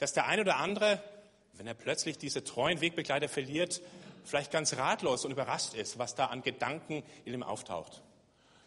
dass 0.00 0.12
der 0.12 0.26
eine 0.26 0.42
oder 0.42 0.56
andere, 0.56 1.00
wenn 1.52 1.66
er 1.66 1.74
plötzlich 1.74 2.18
diese 2.18 2.42
treuen 2.42 2.80
Wegbegleiter 2.80 3.28
verliert, 3.28 3.80
vielleicht 4.24 4.50
ganz 4.50 4.76
ratlos 4.76 5.24
und 5.24 5.30
überrascht 5.30 5.74
ist, 5.74 5.98
was 5.98 6.14
da 6.14 6.26
an 6.26 6.42
Gedanken 6.42 7.04
in 7.24 7.34
ihm 7.34 7.42
auftaucht. 7.42 8.02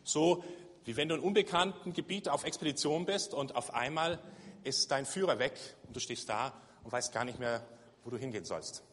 So 0.04 0.44
wie 0.86 0.96
wenn 0.96 1.10
du 1.10 1.16
in 1.16 1.22
unbekannten 1.22 1.94
Gebiet 1.94 2.30
auf 2.30 2.44
Expedition 2.44 3.06
bist 3.06 3.34
und 3.34 3.56
auf 3.56 3.74
einmal 3.74 4.20
ist 4.64 4.92
dein 4.92 5.06
Führer 5.06 5.40
weg 5.40 5.54
und 5.88 5.96
du 5.96 6.00
stehst 6.00 6.30
da 6.30 6.54
und 6.84 6.92
weißt 6.92 7.14
gar 7.14 7.26
nicht 7.26 7.40
mehr, 7.40 7.66
wo 8.04 8.10
du 8.10 8.18
hingehen 8.18 8.46
sollst. 8.46 8.84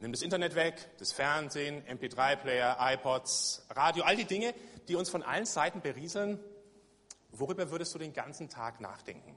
Nimm 0.00 0.12
das 0.12 0.22
Internet 0.22 0.54
weg, 0.54 0.74
das 0.98 1.12
Fernsehen, 1.12 1.82
MP3-Player, 1.86 2.76
iPods, 2.80 3.66
Radio, 3.70 4.04
all 4.04 4.16
die 4.16 4.24
Dinge, 4.24 4.52
die 4.88 4.96
uns 4.96 5.08
von 5.08 5.22
allen 5.22 5.46
Seiten 5.46 5.80
berieseln. 5.80 6.40
Worüber 7.30 7.70
würdest 7.70 7.94
du 7.94 7.98
den 7.98 8.12
ganzen 8.12 8.48
Tag 8.48 8.80
nachdenken? 8.80 9.36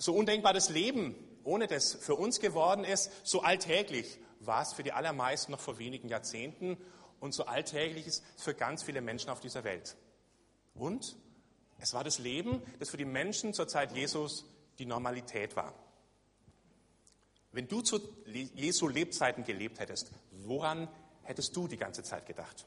So 0.00 0.14
undenkbar 0.14 0.54
das 0.54 0.70
Leben 0.70 1.14
ohne 1.44 1.66
das 1.66 1.94
für 1.94 2.14
uns 2.14 2.40
geworden 2.40 2.84
ist, 2.84 3.10
so 3.22 3.42
alltäglich 3.42 4.18
war 4.40 4.62
es 4.62 4.72
für 4.72 4.82
die 4.82 4.92
allermeisten 4.92 5.52
noch 5.52 5.60
vor 5.60 5.78
wenigen 5.78 6.08
Jahrzehnten 6.08 6.78
und 7.18 7.34
so 7.34 7.44
alltäglich 7.44 8.06
ist 8.06 8.24
es 8.36 8.42
für 8.42 8.54
ganz 8.54 8.82
viele 8.82 9.02
Menschen 9.02 9.28
auf 9.28 9.40
dieser 9.40 9.62
Welt. 9.62 9.96
Und 10.74 11.16
es 11.78 11.92
war 11.92 12.02
das 12.02 12.18
Leben, 12.18 12.62
das 12.78 12.88
für 12.88 12.96
die 12.96 13.04
Menschen 13.04 13.52
zur 13.52 13.68
Zeit 13.68 13.92
Jesus 13.92 14.46
die 14.78 14.86
Normalität 14.86 15.54
war. 15.54 15.74
Wenn 17.52 17.68
du 17.68 17.82
zu 17.82 18.00
Jesu 18.24 18.88
Lebzeiten 18.88 19.44
gelebt 19.44 19.80
hättest, 19.80 20.12
woran 20.30 20.88
hättest 21.24 21.54
du 21.54 21.68
die 21.68 21.76
ganze 21.76 22.02
Zeit 22.02 22.24
gedacht? 22.26 22.66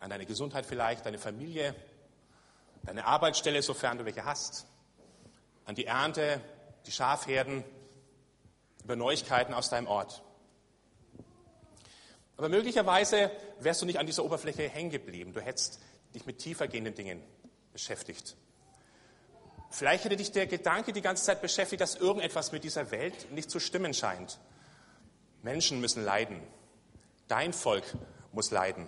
An 0.00 0.10
deine 0.10 0.26
Gesundheit 0.26 0.66
vielleicht, 0.66 1.06
deine 1.06 1.18
Familie, 1.18 1.74
deine 2.82 3.06
Arbeitsstelle, 3.06 3.62
sofern 3.62 3.96
du 3.96 4.04
welche 4.04 4.26
hast, 4.26 4.66
an 5.64 5.74
die 5.74 5.86
Ernte, 5.86 6.40
die 6.86 6.92
Schafherden, 6.92 7.64
über 8.82 8.96
Neuigkeiten 8.96 9.54
aus 9.54 9.70
deinem 9.70 9.86
Ort. 9.86 10.22
Aber 12.36 12.48
möglicherweise 12.48 13.30
wärst 13.60 13.82
du 13.82 13.86
nicht 13.86 13.98
an 13.98 14.06
dieser 14.06 14.24
Oberfläche 14.24 14.68
hängen 14.68 14.90
geblieben. 14.90 15.32
Du 15.32 15.40
hättest 15.40 15.80
dich 16.14 16.26
mit 16.26 16.38
tiefer 16.38 16.68
gehenden 16.68 16.94
Dingen 16.94 17.22
beschäftigt. 17.72 18.36
Vielleicht 19.70 20.04
hätte 20.04 20.16
dich 20.16 20.32
der 20.32 20.46
Gedanke 20.46 20.92
die 20.92 21.00
ganze 21.00 21.24
Zeit 21.24 21.42
beschäftigt, 21.42 21.80
dass 21.80 21.96
irgendetwas 21.96 22.52
mit 22.52 22.62
dieser 22.62 22.90
Welt 22.90 23.32
nicht 23.32 23.50
zu 23.50 23.58
stimmen 23.58 23.94
scheint. 23.94 24.38
Menschen 25.42 25.80
müssen 25.80 26.04
leiden. 26.04 26.40
Dein 27.28 27.52
Volk 27.52 27.84
muss 28.32 28.50
leiden. 28.50 28.86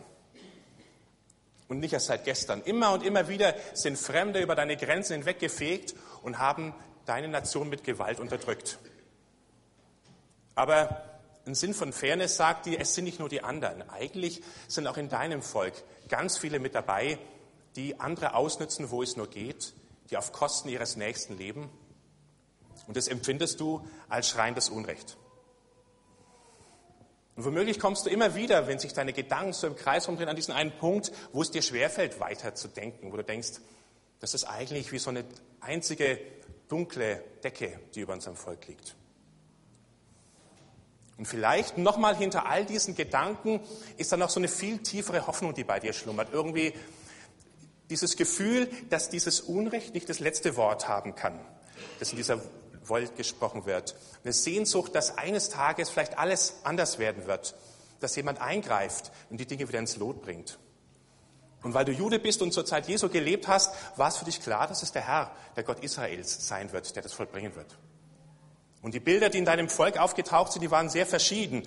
Und 1.68 1.80
nicht 1.80 1.92
erst 1.92 2.06
seit 2.06 2.24
gestern. 2.24 2.62
Immer 2.62 2.92
und 2.92 3.02
immer 3.02 3.28
wieder 3.28 3.54
sind 3.74 3.98
Fremde 3.98 4.40
über 4.40 4.54
deine 4.54 4.76
Grenzen 4.76 5.14
hinweggefegt 5.14 5.94
und 6.22 6.38
haben 6.38 6.74
deine 7.04 7.28
Nation 7.28 7.68
mit 7.68 7.84
Gewalt 7.84 8.20
unterdrückt. 8.20 8.78
Aber 10.54 11.02
ein 11.46 11.54
Sinn 11.54 11.74
von 11.74 11.92
Fairness 11.92 12.36
sagt 12.36 12.66
dir, 12.66 12.80
es 12.80 12.94
sind 12.94 13.04
nicht 13.04 13.20
nur 13.20 13.28
die 13.28 13.42
anderen. 13.42 13.88
Eigentlich 13.90 14.42
sind 14.66 14.86
auch 14.86 14.96
in 14.96 15.08
deinem 15.08 15.42
Volk 15.42 15.74
ganz 16.08 16.38
viele 16.38 16.58
mit 16.58 16.74
dabei, 16.74 17.18
die 17.76 18.00
andere 18.00 18.34
ausnützen, 18.34 18.90
wo 18.90 19.02
es 19.02 19.16
nur 19.16 19.28
geht, 19.28 19.74
die 20.10 20.16
auf 20.16 20.32
Kosten 20.32 20.68
ihres 20.68 20.96
Nächsten 20.96 21.36
leben. 21.36 21.70
Und 22.86 22.96
das 22.96 23.08
empfindest 23.08 23.60
du 23.60 23.86
als 24.08 24.28
schreiendes 24.28 24.68
Unrecht. 24.68 25.16
Und 27.36 27.44
womöglich 27.44 27.78
kommst 27.78 28.06
du 28.06 28.10
immer 28.10 28.34
wieder, 28.34 28.66
wenn 28.66 28.78
sich 28.78 28.94
deine 28.94 29.12
Gedanken 29.12 29.52
so 29.52 29.66
im 29.66 29.76
Kreis 29.76 30.08
rumdrehen, 30.08 30.28
an 30.28 30.36
diesen 30.36 30.54
einen 30.54 30.72
Punkt, 30.72 31.12
wo 31.32 31.42
es 31.42 31.50
dir 31.50 31.60
schwerfällt, 31.60 32.18
weiter 32.18 32.54
zu 32.54 32.68
denken, 32.68 33.12
wo 33.12 33.16
du 33.16 33.24
denkst, 33.24 33.60
das 34.20 34.34
ist 34.34 34.44
eigentlich 34.44 34.92
wie 34.92 34.98
so 34.98 35.10
eine 35.10 35.24
einzige 35.60 36.18
dunkle 36.68 37.22
Decke, 37.42 37.78
die 37.94 38.00
über 38.00 38.12
unserem 38.12 38.36
Volk 38.36 38.66
liegt. 38.66 38.96
Und 41.16 41.26
vielleicht 41.26 41.78
nochmal 41.78 42.16
hinter 42.16 42.46
all 42.46 42.66
diesen 42.66 42.94
Gedanken 42.94 43.60
ist 43.96 44.12
dann 44.12 44.20
noch 44.20 44.30
so 44.30 44.38
eine 44.38 44.48
viel 44.48 44.78
tiefere 44.78 45.26
Hoffnung, 45.26 45.54
die 45.54 45.64
bei 45.64 45.80
dir 45.80 45.92
schlummert. 45.92 46.28
Irgendwie 46.32 46.74
dieses 47.88 48.16
Gefühl, 48.16 48.68
dass 48.90 49.08
dieses 49.08 49.40
Unrecht 49.40 49.94
nicht 49.94 50.08
das 50.08 50.20
letzte 50.20 50.56
Wort 50.56 50.88
haben 50.88 51.14
kann, 51.14 51.40
das 51.98 52.10
in 52.10 52.16
dieser 52.16 52.40
Welt 52.84 53.16
gesprochen 53.16 53.64
wird. 53.64 53.96
Eine 54.24 54.32
Sehnsucht, 54.32 54.94
dass 54.94 55.16
eines 55.16 55.48
Tages 55.48 55.88
vielleicht 55.88 56.18
alles 56.18 56.56
anders 56.64 56.98
werden 56.98 57.26
wird, 57.26 57.54
dass 58.00 58.14
jemand 58.16 58.40
eingreift 58.40 59.10
und 59.30 59.38
die 59.38 59.46
Dinge 59.46 59.68
wieder 59.68 59.78
ins 59.78 59.96
Lot 59.96 60.20
bringt. 60.20 60.58
Und 61.62 61.74
weil 61.74 61.84
du 61.84 61.92
Jude 61.92 62.18
bist 62.18 62.42
und 62.42 62.52
zur 62.52 62.64
Zeit 62.64 62.86
Jesu 62.86 63.08
gelebt 63.08 63.48
hast, 63.48 63.74
war 63.96 64.08
es 64.08 64.16
für 64.16 64.24
dich 64.24 64.40
klar, 64.40 64.66
dass 64.68 64.82
es 64.82 64.92
der 64.92 65.06
Herr, 65.06 65.32
der 65.56 65.64
Gott 65.64 65.82
Israels 65.82 66.46
sein 66.46 66.72
wird, 66.72 66.94
der 66.94 67.02
das 67.02 67.12
vollbringen 67.12 67.54
wird. 67.56 67.76
Und 68.82 68.94
die 68.94 69.00
Bilder, 69.00 69.30
die 69.30 69.38
in 69.38 69.44
deinem 69.44 69.68
Volk 69.68 69.98
aufgetaucht 69.98 70.52
sind, 70.52 70.62
die 70.62 70.70
waren 70.70 70.88
sehr 70.88 71.06
verschieden. 71.06 71.66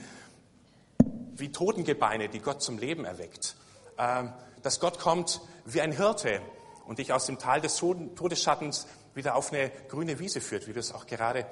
Wie 1.34 1.52
Totengebeine, 1.52 2.30
die 2.30 2.40
Gott 2.40 2.62
zum 2.62 2.78
Leben 2.78 3.04
erweckt. 3.04 3.56
Ähm, 3.98 4.32
dass 4.62 4.80
Gott 4.80 5.00
kommt 5.00 5.42
wie 5.66 5.82
ein 5.82 5.92
Hirte 5.92 6.42
und 6.86 7.00
dich 7.00 7.14
aus 7.14 7.26
dem 7.26 7.40
Tal 7.40 7.62
des 7.62 7.78
Todesschattens 7.78 8.88
wieder 9.14 9.36
auf 9.36 9.52
eine 9.52 9.70
grüne 9.90 10.20
Wiese 10.20 10.42
führt, 10.42 10.68
wie 10.68 10.76
wir 10.76 10.80
es 10.80 10.94
auch 10.94 11.08
gerade 11.08 11.46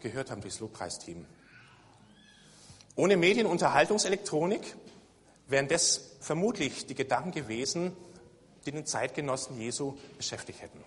gehört 0.00 0.30
haben 0.30 0.40
durchs 0.40 0.60
Lobpreisteam. 0.60 1.26
Ohne 2.94 3.16
Medien- 3.16 3.46
und 3.46 3.52
Unterhaltungselektronik 3.52 4.76
wären 5.52 5.68
das 5.68 6.16
vermutlich 6.20 6.86
die 6.86 6.94
Gedanken 6.94 7.30
gewesen, 7.30 7.96
die 8.66 8.72
den 8.72 8.86
Zeitgenossen 8.86 9.60
Jesu 9.60 9.94
beschäftigt 10.16 10.60
hätten. 10.62 10.84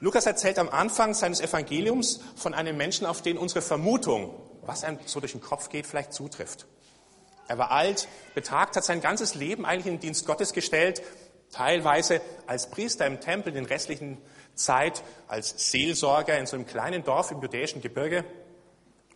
Lukas 0.00 0.26
erzählt 0.26 0.58
am 0.58 0.68
Anfang 0.70 1.12
seines 1.12 1.40
Evangeliums 1.40 2.20
von 2.36 2.54
einem 2.54 2.76
Menschen, 2.76 3.06
auf 3.06 3.20
den 3.20 3.36
unsere 3.36 3.60
Vermutung, 3.60 4.34
was 4.62 4.84
einem 4.84 4.98
so 5.04 5.20
durch 5.20 5.32
den 5.32 5.40
Kopf 5.40 5.68
geht, 5.68 5.86
vielleicht 5.86 6.12
zutrifft. 6.12 6.66
Er 7.48 7.58
war 7.58 7.70
alt, 7.70 8.08
betagt, 8.34 8.76
hat 8.76 8.84
sein 8.84 9.00
ganzes 9.00 9.34
Leben 9.34 9.66
eigentlich 9.66 9.86
in 9.86 9.94
den 9.94 10.00
Dienst 10.00 10.24
Gottes 10.26 10.52
gestellt, 10.52 11.02
teilweise 11.50 12.20
als 12.46 12.70
Priester 12.70 13.06
im 13.06 13.20
Tempel, 13.20 13.52
den 13.52 13.66
restlichen 13.66 14.18
Zeit 14.54 15.02
als 15.26 15.70
Seelsorger 15.70 16.38
in 16.38 16.46
so 16.46 16.56
einem 16.56 16.66
kleinen 16.66 17.04
Dorf 17.04 17.30
im 17.30 17.42
judäischen 17.42 17.82
Gebirge. 17.82 18.24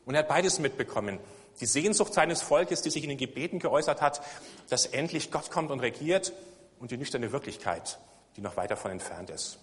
Und 0.05 0.15
er 0.15 0.21
hat 0.21 0.29
beides 0.29 0.59
mitbekommen. 0.59 1.19
Die 1.61 1.67
Sehnsucht 1.67 2.15
seines 2.15 2.43
Volkes, 2.43 2.83
die 2.83 2.91
sich 2.91 3.03
in 3.03 3.09
den 3.09 3.19
Gebeten 3.19 3.59
geäußert 3.59 4.01
hat, 4.01 4.21
dass 4.69 4.87
endlich 4.87 5.31
Gott 5.31 5.51
kommt 5.51 5.71
und 5.71 5.81
regiert 5.81 6.33
und 6.81 6.91
die 6.91 6.97
nüchterne 6.97 7.33
Wirklichkeit, 7.33 7.99
die 8.37 8.41
noch 8.41 8.57
weit 8.57 8.71
davon 8.71 8.91
entfernt 8.91 9.31
ist. 9.31 9.59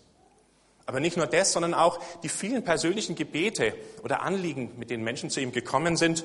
Aber 0.86 1.00
nicht 1.00 1.18
nur 1.18 1.28
das, 1.28 1.52
sondern 1.52 1.74
auch 1.74 2.00
die 2.24 2.30
vielen 2.30 2.64
persönlichen 2.64 3.16
Gebete 3.16 3.76
oder 4.04 4.22
Anliegen, 4.22 4.72
mit 4.78 4.90
denen 4.90 5.04
Menschen 5.04 5.30
zu 5.30 5.40
ihm 5.40 5.52
gekommen 5.52 5.96
sind 5.96 6.24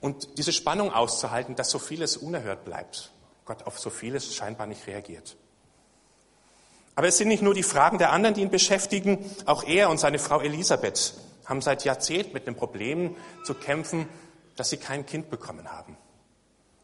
und 0.00 0.38
diese 0.38 0.52
Spannung 0.52 0.92
auszuhalten, 0.92 1.54
dass 1.54 1.70
so 1.70 1.78
vieles 1.78 2.16
unerhört 2.16 2.64
bleibt. 2.64 3.12
Gott 3.44 3.62
auf 3.64 3.78
so 3.78 3.90
vieles 3.90 4.34
scheinbar 4.34 4.66
nicht 4.66 4.86
reagiert. 4.86 5.36
Aber 6.94 7.08
es 7.08 7.18
sind 7.18 7.28
nicht 7.28 7.42
nur 7.42 7.54
die 7.54 7.62
Fragen 7.62 7.98
der 7.98 8.12
anderen, 8.12 8.34
die 8.34 8.42
ihn 8.42 8.50
beschäftigen. 8.50 9.18
Auch 9.46 9.64
er 9.64 9.90
und 9.90 9.98
seine 9.98 10.18
Frau 10.18 10.40
Elisabeth 10.40 11.14
haben 11.46 11.62
seit 11.62 11.84
Jahrzehnten 11.84 12.32
mit 12.32 12.46
dem 12.46 12.56
Problem 12.56 13.16
zu 13.44 13.54
kämpfen, 13.54 14.08
dass 14.60 14.68
sie 14.68 14.76
kein 14.76 15.06
Kind 15.06 15.30
bekommen 15.30 15.72
haben. 15.72 15.96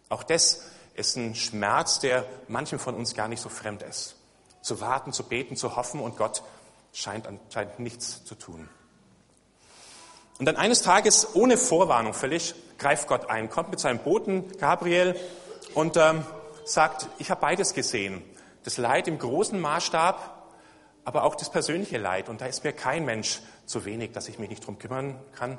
Auch 0.08 0.22
das 0.22 0.62
ist 0.94 1.16
ein 1.16 1.34
Schmerz, 1.34 2.00
der 2.00 2.24
manchem 2.48 2.78
von 2.78 2.94
uns 2.94 3.14
gar 3.14 3.28
nicht 3.28 3.42
so 3.42 3.50
fremd 3.50 3.82
ist. 3.82 4.16
Zu 4.62 4.80
warten, 4.80 5.12
zu 5.12 5.24
beten, 5.24 5.56
zu 5.56 5.76
hoffen 5.76 6.00
und 6.00 6.16
Gott 6.16 6.42
scheint 6.94 7.26
anscheinend 7.26 7.78
nichts 7.78 8.24
zu 8.24 8.34
tun. 8.34 8.70
Und 10.38 10.46
dann 10.46 10.56
eines 10.56 10.80
Tages, 10.80 11.34
ohne 11.34 11.58
Vorwarnung 11.58 12.14
völlig, 12.14 12.54
greift 12.78 13.08
Gott 13.08 13.28
ein, 13.28 13.50
kommt 13.50 13.68
mit 13.68 13.78
seinem 13.78 13.98
Boten 13.98 14.50
Gabriel 14.56 15.14
und 15.74 15.98
ähm, 15.98 16.24
sagt, 16.64 17.10
ich 17.18 17.30
habe 17.30 17.42
beides 17.42 17.74
gesehen. 17.74 18.22
Das 18.64 18.78
Leid 18.78 19.06
im 19.06 19.18
großen 19.18 19.60
Maßstab, 19.60 20.48
aber 21.04 21.24
auch 21.24 21.34
das 21.34 21.50
persönliche 21.50 21.98
Leid. 21.98 22.30
Und 22.30 22.40
da 22.40 22.46
ist 22.46 22.64
mir 22.64 22.72
kein 22.72 23.04
Mensch 23.04 23.42
zu 23.66 23.84
wenig, 23.84 24.12
dass 24.12 24.28
ich 24.28 24.38
mich 24.38 24.48
nicht 24.48 24.66
drum 24.66 24.78
kümmern 24.78 25.20
kann. 25.34 25.58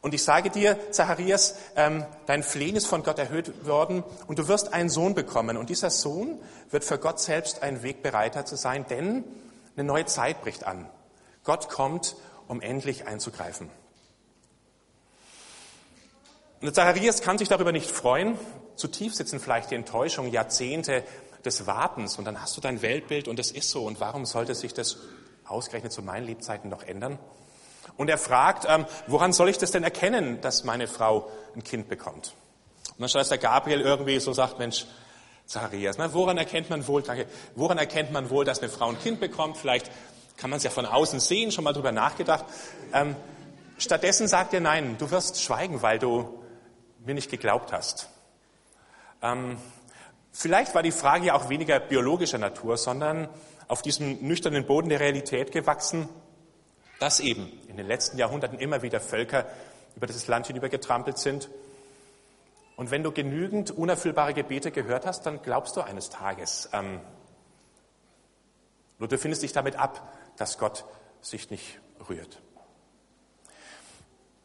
Und 0.00 0.14
ich 0.14 0.22
sage 0.22 0.50
dir, 0.50 0.78
Zacharias, 0.92 1.56
ähm, 1.74 2.06
dein 2.26 2.42
Flehen 2.42 2.76
ist 2.76 2.86
von 2.86 3.02
Gott 3.02 3.18
erhöht 3.18 3.66
worden 3.66 4.04
und 4.28 4.38
du 4.38 4.46
wirst 4.46 4.72
einen 4.72 4.90
Sohn 4.90 5.14
bekommen. 5.14 5.56
Und 5.56 5.70
dieser 5.70 5.90
Sohn 5.90 6.40
wird 6.70 6.84
für 6.84 6.98
Gott 6.98 7.18
selbst 7.18 7.62
ein 7.62 7.82
Wegbereiter 7.82 8.44
zu 8.44 8.56
sein, 8.56 8.86
denn 8.88 9.24
eine 9.76 9.84
neue 9.84 10.06
Zeit 10.06 10.40
bricht 10.40 10.64
an. 10.64 10.88
Gott 11.42 11.68
kommt, 11.68 12.14
um 12.46 12.60
endlich 12.60 13.06
einzugreifen. 13.06 13.70
Und 16.60 16.74
Zacharias 16.74 17.20
kann 17.20 17.38
sich 17.38 17.48
darüber 17.48 17.72
nicht 17.72 17.90
freuen. 17.90 18.38
Zutiefst 18.76 19.18
sitzen 19.18 19.40
vielleicht 19.40 19.70
die 19.70 19.76
Enttäuschung, 19.76 20.28
Jahrzehnte 20.28 21.04
des 21.44 21.66
Wartens 21.66 22.18
und 22.18 22.24
dann 22.24 22.40
hast 22.40 22.56
du 22.56 22.60
dein 22.60 22.82
Weltbild 22.82 23.28
und 23.28 23.38
es 23.38 23.50
ist 23.50 23.70
so. 23.70 23.84
Und 23.84 24.00
warum 24.00 24.26
sollte 24.26 24.54
sich 24.54 24.74
das 24.74 24.98
ausgerechnet 25.44 25.92
zu 25.92 26.02
meinen 26.02 26.26
Lebzeiten 26.26 26.68
noch 26.68 26.82
ändern? 26.82 27.18
Und 27.96 28.08
er 28.08 28.18
fragt, 28.18 28.66
ähm, 28.68 28.86
woran 29.06 29.32
soll 29.32 29.48
ich 29.48 29.58
das 29.58 29.70
denn 29.70 29.84
erkennen, 29.84 30.40
dass 30.40 30.64
meine 30.64 30.86
Frau 30.86 31.28
ein 31.54 31.64
Kind 31.64 31.88
bekommt? 31.88 32.34
Und 32.90 33.00
dann 33.00 33.08
statt 33.08 33.30
der 33.30 33.38
Gabriel 33.38 33.80
irgendwie 33.80 34.18
so 34.20 34.32
sagt, 34.32 34.58
Mensch, 34.58 34.86
Zacharias, 35.46 35.96
na, 35.96 36.12
woran 36.12 36.36
erkennt 36.36 36.68
man 36.68 36.86
wohl, 36.86 37.02
danke, 37.02 37.26
woran 37.54 37.78
erkennt 37.78 38.12
man 38.12 38.28
wohl, 38.28 38.44
dass 38.44 38.60
eine 38.60 38.68
Frau 38.68 38.88
ein 38.88 38.98
Kind 38.98 39.18
bekommt? 39.18 39.56
Vielleicht 39.56 39.90
kann 40.36 40.50
man 40.50 40.58
es 40.58 40.62
ja 40.62 40.70
von 40.70 40.84
außen 40.84 41.20
sehen, 41.20 41.50
schon 41.52 41.64
mal 41.64 41.72
drüber 41.72 41.90
nachgedacht. 41.90 42.44
Ähm, 42.92 43.16
stattdessen 43.78 44.28
sagt 44.28 44.52
er, 44.52 44.60
nein, 44.60 44.96
du 44.98 45.10
wirst 45.10 45.42
schweigen, 45.42 45.80
weil 45.80 45.98
du 45.98 46.42
mir 47.04 47.14
nicht 47.14 47.30
geglaubt 47.30 47.72
hast. 47.72 48.08
Ähm, 49.22 49.56
vielleicht 50.32 50.74
war 50.74 50.82
die 50.82 50.92
Frage 50.92 51.26
ja 51.26 51.34
auch 51.34 51.48
weniger 51.48 51.80
biologischer 51.80 52.38
Natur, 52.38 52.76
sondern 52.76 53.28
auf 53.68 53.82
diesem 53.82 54.22
nüchternen 54.26 54.66
Boden 54.66 54.88
der 54.88 55.00
Realität 55.00 55.52
gewachsen, 55.52 56.08
dass 56.98 57.20
eben 57.20 57.50
in 57.68 57.76
den 57.76 57.86
letzten 57.86 58.18
Jahrhunderten 58.18 58.58
immer 58.58 58.82
wieder 58.82 59.00
Völker 59.00 59.46
über 59.96 60.06
dieses 60.06 60.26
Land 60.26 60.46
hinüber 60.46 60.68
getrampelt 60.68 61.18
sind. 61.18 61.48
Und 62.76 62.90
wenn 62.90 63.02
du 63.02 63.12
genügend 63.12 63.70
unerfüllbare 63.70 64.34
Gebete 64.34 64.70
gehört 64.70 65.06
hast, 65.06 65.26
dann 65.26 65.42
glaubst 65.42 65.76
du 65.76 65.80
eines 65.80 66.10
Tages. 66.10 66.68
Ähm, 66.72 67.00
nur 68.98 69.08
du 69.08 69.18
findest 69.18 69.42
dich 69.42 69.52
damit 69.52 69.76
ab, 69.76 70.12
dass 70.36 70.58
Gott 70.58 70.84
sich 71.20 71.50
nicht 71.50 71.80
rührt. 72.08 72.40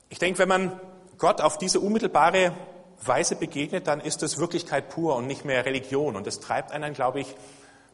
Ich 0.10 0.20
denke, 0.20 0.40
wenn 0.40 0.50
man 0.50 0.80
Gott 1.18 1.42
auf 1.42 1.58
diese 1.58 1.80
unmittelbare 1.80 2.54
Weise 3.02 3.36
begegnet, 3.36 3.88
dann 3.88 4.00
ist 4.00 4.24
es 4.24 4.38
Wirklichkeit 4.38 4.90
pur 4.90 5.16
und 5.16 5.28
nicht 5.28 5.46
mehr 5.46 5.66
Religion. 5.66 6.16
Und 6.16 6.28
das 6.28 6.40
treibt 6.40 6.72
einen, 6.72 6.94
glaube 6.94 7.20
ich, 7.20 7.36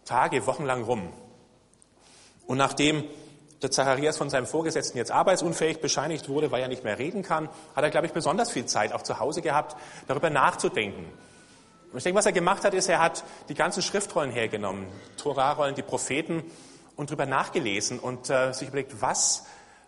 Tage, 0.06 0.46
Wochen 0.46 0.66
lang 0.66 0.84
rum. 0.84 1.14
Und 2.48 2.58
nachdem 2.58 3.04
der 3.62 3.72
Zacharias 3.72 4.18
von 4.18 4.30
seinem 4.30 4.48
Vorgesetzten 4.48 4.98
jetzt 4.98 5.12
arbeitsunfähig 5.12 5.82
bescheinigt 5.82 6.30
wurde, 6.30 6.52
weil 6.52 6.62
er 6.62 6.68
nicht 6.68 6.84
mehr 6.84 6.98
reden 6.98 7.24
kann, 7.24 7.50
hat 7.76 7.84
er, 7.84 7.90
glaube 7.90 8.08
ich, 8.08 8.14
besonders 8.14 8.52
viel 8.52 8.66
Zeit 8.66 8.94
auch 8.94 9.02
zu 9.02 9.20
Hause 9.20 9.42
gehabt, 9.42 9.76
darüber 10.08 10.30
nachzudenken. 10.30 11.06
Und 11.92 11.98
ich 11.98 12.04
denke, 12.04 12.18
was 12.18 12.26
er 12.26 12.32
gemacht 12.32 12.64
hat, 12.64 12.74
ist, 12.74 12.88
er 12.88 13.00
hat 13.00 13.24
die 13.50 13.56
ganzen 13.56 13.82
Schriftrollen 13.82 14.32
hergenommen, 14.32 14.86
Torarollen, 15.18 15.76
die 15.76 15.82
Propheten, 15.82 16.44
und 17.00 17.10
darüber 17.10 17.26
nachgelesen 17.26 17.98
und 17.98 18.30
äh, 18.30 18.52
sich 18.52 18.68
überlegt, 18.68 19.02
was, 19.02 19.46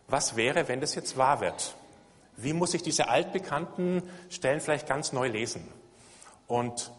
was 0.08 0.38
wäre, 0.38 0.70
wenn 0.70 0.80
das 0.80 0.96
jetzt 0.96 1.18
wahr 1.18 1.42
wird? 1.42 1.76
Wie 2.38 2.54
muss 2.54 2.74
ich 2.74 2.84
diese 2.84 3.10
altbekannten 3.10 4.02
Stellen 4.30 4.62
vielleicht 4.62 4.88
ganz 4.88 5.12
neu 5.12 5.28
lesen? 5.28 5.68
Und 6.48 6.90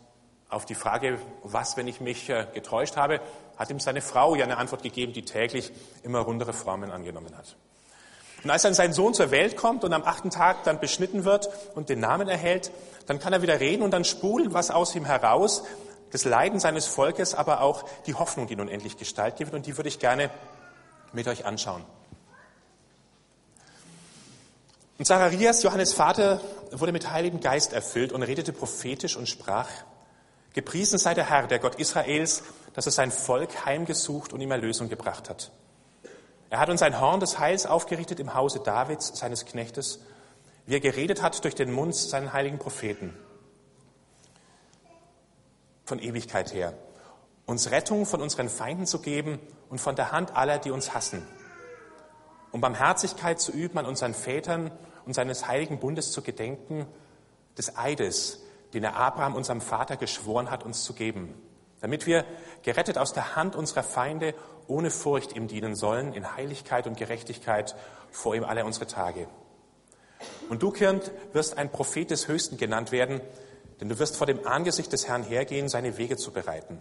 auf 0.52 0.66
die 0.66 0.75
Frage, 0.75 1.19
was, 1.43 1.76
wenn 1.76 1.88
ich 1.88 2.00
mich 2.00 2.28
äh, 2.28 2.46
getäuscht 2.52 2.96
habe, 2.96 3.20
hat 3.56 3.70
ihm 3.70 3.81
seine 3.81 4.02
Frau 4.02 4.34
ja 4.34 4.44
eine 4.44 4.58
Antwort 4.58 4.82
gegeben, 4.82 5.12
die 5.12 5.25
täglich 5.25 5.72
immer 6.02 6.20
rundere 6.20 6.52
Formen 6.52 6.90
angenommen 6.90 7.37
hat. 7.37 7.56
Und 8.44 8.50
als 8.50 8.62
dann 8.62 8.75
sein 8.75 8.93
Sohn 8.93 9.14
zur 9.14 9.31
Welt 9.31 9.56
kommt 9.56 9.84
und 9.84 9.93
am 9.93 10.02
achten 10.02 10.31
Tag 10.31 10.64
dann 10.64 10.81
beschnitten 10.81 11.25
wird 11.25 11.49
und 11.75 11.88
den 11.88 12.00
Namen 12.00 12.28
erhält, 12.28 12.72
dann 13.06 13.19
kann 13.19 13.32
er 13.32 13.40
wieder 13.40 13.60
reden 13.60 13.82
und 13.82 13.93
dann 13.93 14.04
spult 14.04 14.52
was 14.52 14.70
aus 14.70 14.94
ihm 14.94 15.04
heraus, 15.04 15.62
das 16.10 16.25
Leiden 16.25 16.60
seines 16.60 16.87
Volkes, 16.87 17.34
aber 17.34 17.62
auch 17.62 17.84
die 18.06 18.14
Hoffnung, 18.14 18.46
die 18.46 18.56
nun 18.56 18.69
endlich 18.69 18.99
Gestalt 18.99 19.37
gibt. 19.37 19.54
Und 19.54 19.66
die 19.66 19.76
würde 19.76 19.88
ich 19.88 19.99
gerne 19.99 20.28
mit 21.12 21.28
euch 21.28 21.46
anschauen. 21.46 21.84
Und 24.99 25.06
Zacharias, 25.06 25.62
Johannes 25.62 25.94
Vater, 25.94 26.40
wurde 26.70 26.93
mit 26.93 27.10
Heiligen 27.10 27.40
Geist 27.40 27.72
erfüllt 27.72 28.12
und 28.12 28.22
redete 28.22 28.52
prophetisch 28.52 29.16
und 29.16 29.28
sprach, 29.28 29.69
Gepriesen 30.54 30.99
sei 30.99 31.14
der 31.14 31.28
Herr, 31.31 31.46
der 31.46 31.58
Gott 31.58 31.76
Israels, 31.76 32.43
dass 32.75 32.87
er 32.87 32.93
sein 32.93 33.10
Volk 33.10 33.64
heimgesucht 33.64 34.32
und 34.32 34.40
ihm 34.40 34.50
Erlösung 34.50 34.88
gebracht 34.88 35.31
hat. 35.31 35.50
Er 36.50 36.58
hat 36.58 36.69
uns 36.69 36.82
ein 36.82 37.00
Horn 37.00 37.20
des 37.20 37.38
Heils 37.38 37.64
aufgerichtet 37.64 38.20
im 38.20 38.34
Hause 38.34 38.60
Davids, 38.60 39.19
seines 39.19 39.46
Knechtes, 39.46 40.00
wie 40.66 40.75
er 40.75 40.81
geredet 40.81 41.22
hat 41.22 41.43
durch 41.44 41.54
den 41.54 41.72
Mund 41.72 41.94
seinen 41.94 42.32
heiligen 42.34 42.58
Propheten. 42.58 43.16
Von 45.84 45.99
Ewigkeit 45.99 46.52
her. 46.52 46.75
Uns 47.46 47.70
Rettung 47.70 48.04
von 48.04 48.20
unseren 48.20 48.50
Feinden 48.50 48.87
zu 48.87 49.00
geben 49.00 49.40
und 49.70 49.81
von 49.81 49.96
der 49.96 50.12
Hand 50.12 50.37
aller, 50.37 50.58
die 50.58 50.70
uns 50.70 50.93
hassen. 50.93 51.26
Um 52.50 52.60
Barmherzigkeit 52.60 53.40
zu 53.40 53.50
üben 53.50 53.78
an 53.78 53.87
unseren 53.87 54.12
Vätern 54.12 54.70
und 55.06 55.14
seines 55.14 55.49
heiligen 55.49 55.81
Bundes 55.81 56.12
zu 56.12 56.20
gedenken, 56.20 56.87
des 57.56 57.76
Eides, 57.76 58.42
den 58.75 58.85
er 58.85 58.97
Abraham, 58.97 59.35
unserem 59.35 59.61
Vater, 59.61 59.97
geschworen 59.97 60.51
hat, 60.51 60.65
uns 60.65 60.85
zu 60.85 60.95
geben, 60.95 61.35
damit 61.81 62.07
wir, 62.07 62.25
gerettet 62.63 62.97
aus 62.97 63.13
der 63.13 63.37
Hand 63.37 63.57
unserer 63.57 63.83
Feinde, 63.83 64.35
ohne 64.67 64.91
Furcht 64.91 65.35
ihm 65.35 65.49
dienen 65.49 65.75
sollen, 65.75 66.13
in 66.13 66.37
Heiligkeit 66.37 66.87
und 66.87 66.97
Gerechtigkeit 66.97 67.75
vor 68.11 68.35
ihm 68.35 68.45
alle 68.45 68.65
unsere 68.65 68.87
Tage. 68.87 69.27
Und 70.49 70.63
du, 70.63 70.71
Kirnd, 70.71 71.11
wirst 71.33 71.59
ein 71.59 71.71
Prophet 71.71 72.11
des 72.11 72.29
Höchsten 72.29 72.57
genannt 72.57 72.93
werden, 72.93 73.21
denn 73.81 73.89
du 73.89 73.99
wirst 73.99 74.17
vor 74.17 74.27
dem 74.27 74.47
Angesicht 74.47 74.93
des 74.93 75.09
Herrn 75.09 75.25
hergehen, 75.25 75.69
seine 75.69 75.99
Wege 75.99 76.17
zu 76.17 76.31
bereiten. 76.31 76.81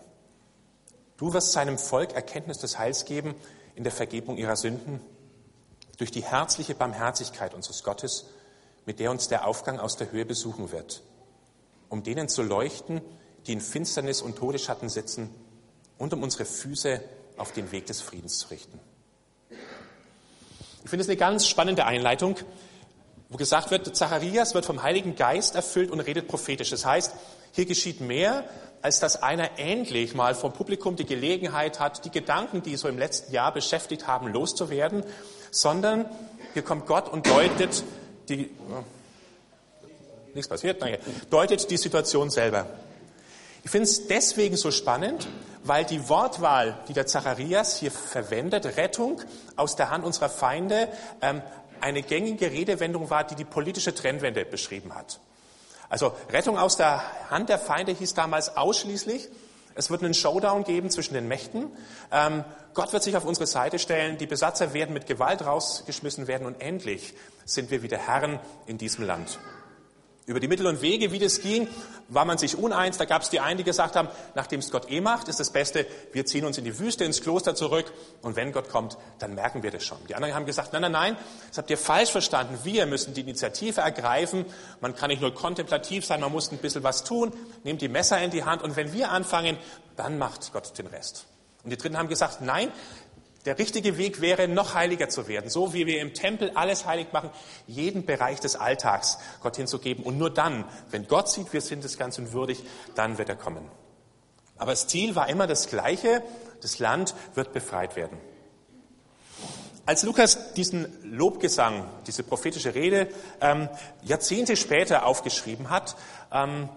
Du 1.17 1.33
wirst 1.33 1.51
seinem 1.51 1.77
Volk 1.77 2.13
Erkenntnis 2.13 2.59
des 2.59 2.77
Heils 2.77 3.05
geben 3.05 3.35
in 3.75 3.83
der 3.83 3.91
Vergebung 3.91 4.37
ihrer 4.37 4.55
Sünden, 4.55 5.01
durch 5.97 6.11
die 6.11 6.23
herzliche 6.23 6.75
Barmherzigkeit 6.75 7.53
unseres 7.53 7.83
Gottes, 7.83 8.27
mit 8.85 8.99
der 8.99 9.11
uns 9.11 9.27
der 9.27 9.47
Aufgang 9.47 9.79
aus 9.79 9.97
der 9.97 10.11
Höhe 10.11 10.25
besuchen 10.25 10.71
wird 10.71 11.03
um 11.91 12.03
denen 12.03 12.29
zu 12.29 12.41
leuchten, 12.41 13.01
die 13.45 13.53
in 13.53 13.61
Finsternis 13.61 14.21
und 14.21 14.37
Todesschatten 14.37 14.89
sitzen 14.89 15.29
und 15.97 16.13
um 16.13 16.23
unsere 16.23 16.45
Füße 16.45 17.01
auf 17.37 17.51
den 17.51 17.71
Weg 17.71 17.85
des 17.85 18.01
Friedens 18.01 18.39
zu 18.39 18.47
richten. 18.47 18.79
Ich 20.83 20.89
finde 20.89 21.03
es 21.03 21.09
eine 21.09 21.17
ganz 21.17 21.45
spannende 21.47 21.85
Einleitung, 21.85 22.37
wo 23.29 23.37
gesagt 23.37 23.71
wird, 23.71 23.95
Zacharias 23.95 24.53
wird 24.53 24.65
vom 24.65 24.83
Heiligen 24.83 25.15
Geist 25.15 25.55
erfüllt 25.55 25.91
und 25.91 25.99
redet 25.99 26.27
prophetisch. 26.27 26.69
Das 26.69 26.85
heißt, 26.85 27.13
hier 27.51 27.65
geschieht 27.65 27.99
mehr, 27.99 28.45
als 28.81 28.99
dass 28.99 29.21
einer 29.21 29.59
endlich 29.59 30.15
mal 30.15 30.33
vom 30.33 30.53
Publikum 30.53 30.95
die 30.95 31.05
Gelegenheit 31.05 31.79
hat, 31.79 32.05
die 32.05 32.09
Gedanken, 32.09 32.63
die 32.63 32.77
so 32.77 32.87
im 32.87 32.97
letzten 32.97 33.33
Jahr 33.33 33.53
beschäftigt 33.53 34.07
haben, 34.07 34.31
loszuwerden, 34.31 35.03
sondern 35.51 36.09
hier 36.53 36.63
kommt 36.63 36.87
Gott 36.87 37.09
und 37.09 37.27
deutet 37.27 37.83
die, 38.29 38.49
nichts 40.35 40.49
passiert, 40.49 40.81
danke, 40.81 40.99
deutet 41.29 41.69
die 41.69 41.77
Situation 41.77 42.29
selber. 42.29 42.65
Ich 43.63 43.69
finde 43.69 43.87
es 43.87 44.07
deswegen 44.07 44.57
so 44.57 44.71
spannend, 44.71 45.27
weil 45.63 45.85
die 45.85 46.09
Wortwahl, 46.09 46.79
die 46.87 46.93
der 46.93 47.05
Zacharias 47.05 47.77
hier 47.77 47.91
verwendet, 47.91 48.65
Rettung 48.77 49.21
aus 49.55 49.75
der 49.75 49.91
Hand 49.91 50.03
unserer 50.03 50.29
Feinde, 50.29 50.87
ähm, 51.21 51.41
eine 51.79 52.01
gängige 52.01 52.51
Redewendung 52.51 53.09
war, 53.09 53.23
die 53.23 53.35
die 53.35 53.45
politische 53.45 53.93
Trendwende 53.93 54.45
beschrieben 54.45 54.95
hat. 54.95 55.19
Also 55.89 56.13
Rettung 56.29 56.57
aus 56.57 56.77
der 56.77 57.03
Hand 57.29 57.49
der 57.49 57.59
Feinde 57.59 57.91
hieß 57.91 58.13
damals 58.13 58.55
ausschließlich, 58.55 59.29
es 59.73 59.89
wird 59.89 60.03
einen 60.03 60.13
Showdown 60.13 60.63
geben 60.63 60.89
zwischen 60.89 61.13
den 61.13 61.27
Mächten. 61.27 61.71
Ähm, 62.11 62.43
Gott 62.73 62.91
wird 62.93 63.03
sich 63.03 63.15
auf 63.15 63.25
unsere 63.25 63.47
Seite 63.47 63.79
stellen, 63.79 64.17
die 64.17 64.27
Besatzer 64.27 64.73
werden 64.73 64.93
mit 64.93 65.07
Gewalt 65.07 65.45
rausgeschmissen 65.45 66.27
werden 66.27 66.45
und 66.45 66.61
endlich 66.61 67.13
sind 67.45 67.71
wir 67.71 67.81
wieder 67.81 67.97
Herren 67.97 68.39
in 68.67 68.77
diesem 68.77 69.05
Land. 69.05 69.39
Über 70.31 70.39
die 70.39 70.47
Mittel 70.47 70.65
und 70.65 70.81
Wege, 70.81 71.11
wie 71.11 71.19
das 71.19 71.41
ging, 71.41 71.67
war 72.07 72.23
man 72.23 72.37
sich 72.37 72.57
uneins. 72.57 72.97
Da 72.97 73.03
gab 73.03 73.21
es 73.21 73.29
die 73.29 73.41
einen, 73.41 73.57
die 73.57 73.65
gesagt 73.65 73.97
haben, 73.97 74.07
nachdem 74.33 74.61
es 74.61 74.71
Gott 74.71 74.89
eh 74.89 75.01
macht, 75.01 75.27
ist 75.27 75.41
das 75.41 75.49
Beste, 75.49 75.85
wir 76.13 76.25
ziehen 76.25 76.45
uns 76.45 76.57
in 76.57 76.63
die 76.63 76.79
Wüste, 76.79 77.03
ins 77.03 77.19
Kloster 77.19 77.53
zurück 77.53 77.91
und 78.21 78.37
wenn 78.37 78.53
Gott 78.53 78.69
kommt, 78.69 78.97
dann 79.19 79.35
merken 79.35 79.61
wir 79.61 79.71
das 79.71 79.83
schon. 79.83 79.97
Die 80.07 80.15
anderen 80.15 80.33
haben 80.33 80.45
gesagt, 80.45 80.71
nein, 80.71 80.83
nein, 80.83 80.93
nein, 80.93 81.17
das 81.49 81.57
habt 81.57 81.69
ihr 81.69 81.77
falsch 81.77 82.11
verstanden. 82.11 82.57
Wir 82.63 82.85
müssen 82.85 83.13
die 83.13 83.19
Initiative 83.19 83.81
ergreifen. 83.81 84.45
Man 84.79 84.95
kann 84.95 85.09
nicht 85.09 85.21
nur 85.21 85.33
kontemplativ 85.33 86.05
sein, 86.05 86.21
man 86.21 86.31
muss 86.31 86.49
ein 86.49 86.59
bisschen 86.59 86.83
was 86.83 87.03
tun, 87.03 87.33
nehmt 87.65 87.81
die 87.81 87.89
Messer 87.89 88.21
in 88.21 88.31
die 88.31 88.45
Hand 88.45 88.61
und 88.61 88.77
wenn 88.77 88.93
wir 88.93 89.11
anfangen, 89.11 89.57
dann 89.97 90.17
macht 90.17 90.53
Gott 90.53 90.77
den 90.77 90.87
Rest. 90.87 91.25
Und 91.63 91.71
die 91.71 91.77
Dritten 91.77 91.97
haben 91.97 92.07
gesagt, 92.07 92.39
nein, 92.39 92.71
der 93.45 93.57
richtige 93.59 93.97
Weg 93.97 94.21
wäre, 94.21 94.47
noch 94.47 94.73
heiliger 94.73 95.09
zu 95.09 95.27
werden, 95.27 95.49
so 95.49 95.73
wie 95.73 95.87
wir 95.87 96.01
im 96.01 96.13
Tempel 96.13 96.51
alles 96.55 96.85
heilig 96.85 97.07
machen, 97.11 97.29
jeden 97.67 98.05
Bereich 98.05 98.39
des 98.39 98.55
Alltags 98.55 99.17
Gott 99.41 99.55
hinzugeben. 99.57 100.03
Und 100.03 100.17
nur 100.17 100.29
dann, 100.29 100.65
wenn 100.89 101.07
Gott 101.07 101.29
sieht, 101.29 101.53
wir 101.53 101.61
sind 101.61 101.83
des 101.83 101.97
Ganzen 101.97 102.33
würdig, 102.33 102.63
dann 102.95 103.17
wird 103.17 103.29
er 103.29 103.35
kommen. 103.35 103.69
Aber 104.57 104.71
das 104.71 104.87
Ziel 104.87 105.15
war 105.15 105.27
immer 105.29 105.47
das 105.47 105.67
gleiche, 105.67 106.21
das 106.61 106.79
Land 106.79 107.15
wird 107.33 107.53
befreit 107.53 107.95
werden. 107.95 108.17
Als 109.87 110.03
Lukas 110.03 110.53
diesen 110.53 110.87
Lobgesang, 111.03 111.89
diese 112.05 112.23
prophetische 112.23 112.75
Rede 112.75 113.07
ähm, 113.41 113.67
Jahrzehnte 114.03 114.55
später 114.55 115.05
aufgeschrieben 115.05 115.71
hat, 115.71 115.95
ähm, 116.31 116.69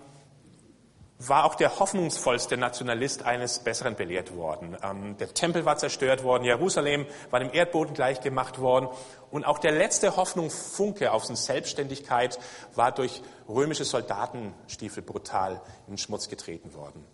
war 1.29 1.45
auch 1.45 1.55
der 1.55 1.79
hoffnungsvollste 1.79 2.57
Nationalist 2.57 3.23
eines 3.23 3.59
Besseren 3.59 3.97
belehrt 3.97 4.37
worden. 4.37 4.77
Ähm, 4.83 5.17
der 5.19 5.33
Tempel 5.33 5.65
war 5.65 5.77
zerstört 5.77 6.23
worden, 6.23 6.45
Jerusalem 6.45 7.07
war 7.31 7.41
dem 7.41 7.53
Erdboden 7.53 7.95
gleichgemacht 7.95 8.59
worden 8.59 8.89
und 9.31 9.45
auch 9.45 9.59
der 9.59 9.73
letzte 9.73 10.17
Hoffnungsfunke 10.17 11.13
auf 11.13 11.25
seine 11.25 11.37
Selbstständigkeit 11.37 12.39
war 12.75 12.93
durch 12.93 13.23
römische 13.49 13.85
Soldatenstiefel 13.85 15.03
brutal 15.03 15.61
in 15.89 15.99
Schmutz 15.99 16.29
getreten 16.29 16.75
worden. 16.75 17.05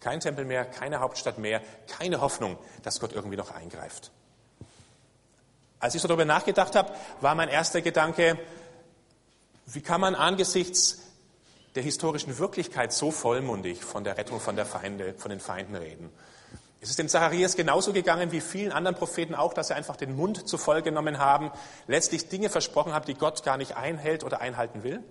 Kein 0.00 0.20
Tempel 0.20 0.44
mehr, 0.44 0.64
keine 0.64 1.00
Hauptstadt 1.00 1.38
mehr, 1.38 1.60
keine 1.86 2.20
Hoffnung, 2.20 2.56
dass 2.82 3.00
Gott 3.00 3.12
irgendwie 3.12 3.36
noch 3.36 3.54
eingreift. 3.54 4.10
Als 5.78 5.94
ich 5.94 6.02
so 6.02 6.08
darüber 6.08 6.24
nachgedacht 6.24 6.74
habe, 6.74 6.92
war 7.20 7.34
mein 7.34 7.48
erster 7.48 7.80
Gedanke, 7.82 8.38
wie 9.66 9.80
kann 9.80 10.00
man 10.00 10.14
angesichts 10.14 10.98
der 11.74 11.82
historischen 11.82 12.38
Wirklichkeit 12.38 12.92
so 12.92 13.10
vollmundig 13.10 13.84
von 13.84 14.04
der 14.04 14.16
Rettung 14.16 14.40
von, 14.40 14.56
der 14.56 14.66
Feinde, 14.66 15.14
von 15.16 15.30
den 15.30 15.40
Feinden 15.40 15.76
reden. 15.76 16.10
Es 16.82 16.88
ist 16.88 16.98
dem 16.98 17.08
Zacharias 17.08 17.56
genauso 17.56 17.92
gegangen 17.92 18.32
wie 18.32 18.40
vielen 18.40 18.72
anderen 18.72 18.96
Propheten 18.96 19.34
auch, 19.34 19.52
dass 19.52 19.68
sie 19.68 19.74
einfach 19.74 19.96
den 19.96 20.16
Mund 20.16 20.48
zu 20.48 20.56
voll 20.56 20.80
genommen 20.80 21.18
haben, 21.18 21.50
letztlich 21.86 22.28
Dinge 22.28 22.48
versprochen 22.48 22.94
haben, 22.94 23.04
die 23.04 23.14
Gott 23.14 23.44
gar 23.44 23.58
nicht 23.58 23.76
einhält 23.76 24.24
oder 24.24 24.40
einhalten 24.40 24.82
will. 24.82 25.02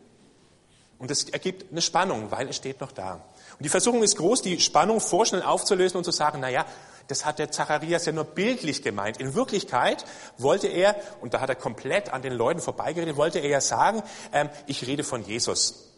Und 0.97 1.11
es 1.11 1.29
ergibt 1.29 1.71
eine 1.71 1.81
Spannung, 1.81 2.31
weil 2.31 2.49
es 2.49 2.55
steht 2.55 2.81
noch 2.81 2.91
da. 2.91 3.13
Und 3.13 3.63
die 3.63 3.69
Versuchung 3.69 4.03
ist 4.03 4.17
groß, 4.17 4.41
die 4.41 4.59
Spannung 4.59 4.99
vorschnell 4.99 5.43
aufzulösen 5.43 5.97
und 5.97 6.03
zu 6.03 6.11
sagen, 6.11 6.39
na 6.41 6.49
ja, 6.49 6.65
das 7.07 7.25
hat 7.25 7.39
der 7.39 7.51
Zacharias 7.51 8.05
ja 8.05 8.11
nur 8.11 8.25
bildlich 8.25 8.81
gemeint. 8.81 9.17
In 9.17 9.33
Wirklichkeit 9.33 10.05
wollte 10.37 10.67
er, 10.67 10.95
und 11.21 11.33
da 11.33 11.39
hat 11.39 11.49
er 11.49 11.55
komplett 11.55 12.11
an 12.11 12.21
den 12.21 12.33
Leuten 12.33 12.59
vorbeigeredet, 12.59 13.15
wollte 13.15 13.39
er 13.39 13.49
ja 13.49 13.61
sagen, 13.61 14.03
ähm, 14.33 14.49
ich 14.65 14.85
rede 14.87 15.03
von 15.03 15.23
Jesus. 15.23 15.88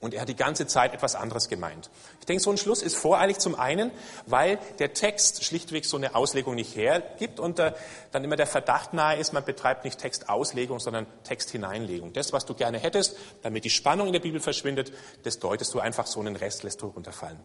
Und 0.00 0.14
er 0.14 0.22
hat 0.22 0.30
die 0.30 0.36
ganze 0.36 0.66
Zeit 0.66 0.94
etwas 0.94 1.14
anderes 1.14 1.50
gemeint. 1.50 1.90
Ich 2.20 2.26
denke, 2.26 2.42
so 2.42 2.50
ein 2.50 2.56
Schluss 2.56 2.80
ist 2.80 2.96
voreilig 2.96 3.38
zum 3.38 3.54
einen, 3.54 3.90
weil 4.24 4.58
der 4.78 4.94
Text 4.94 5.44
schlichtweg 5.44 5.84
so 5.84 5.98
eine 5.98 6.14
Auslegung 6.14 6.54
nicht 6.54 6.74
hergibt 6.74 7.38
und 7.38 7.58
äh, 7.58 7.74
dann 8.10 8.24
immer 8.24 8.36
der 8.36 8.46
Verdacht 8.46 8.94
nahe 8.94 9.18
ist, 9.18 9.34
man 9.34 9.44
betreibt 9.44 9.84
nicht 9.84 9.98
Textauslegung, 9.98 10.80
sondern 10.80 11.06
Texthineinlegung. 11.24 12.14
Das, 12.14 12.32
was 12.32 12.46
du 12.46 12.54
gerne 12.54 12.78
hättest, 12.78 13.14
damit 13.42 13.64
die 13.64 13.70
Spannung 13.70 14.06
in 14.06 14.14
der 14.14 14.20
Bibel 14.20 14.40
verschwindet, 14.40 14.90
das 15.24 15.38
deutest 15.38 15.74
du 15.74 15.80
einfach 15.80 16.06
so 16.06 16.20
einen 16.20 16.34
Rest, 16.34 16.62
lässt 16.62 16.80
du 16.80 16.86
runterfallen. 16.86 17.38